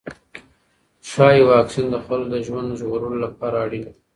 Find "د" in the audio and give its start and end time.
1.91-1.95, 2.33-2.35